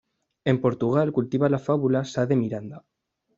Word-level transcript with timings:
En 0.51 0.59
Portugal 0.63 1.11
cultiva 1.11 1.47
la 1.47 1.59
fábula 1.59 2.03
Sá 2.05 2.25
de 2.25 2.35
Miranda. 2.35 2.83